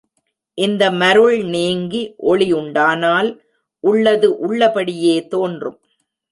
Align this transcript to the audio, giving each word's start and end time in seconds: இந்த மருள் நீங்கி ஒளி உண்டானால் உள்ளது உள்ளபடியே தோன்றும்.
இந்த 0.57 0.83
மருள் 0.91 1.37
நீங்கி 1.45 2.01
ஒளி 2.31 2.47
உண்டானால் 2.53 3.29
உள்ளது 3.83 4.29
உள்ளபடியே 4.47 5.15
தோன்றும். 5.27 5.79